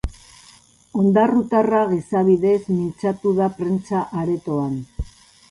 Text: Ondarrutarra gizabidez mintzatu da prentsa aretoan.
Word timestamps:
Ondarrutarra 1.01 1.81
gizabidez 1.91 2.57
mintzatu 2.79 3.35
da 3.43 3.51
prentsa 3.61 4.03
aretoan. 4.25 4.75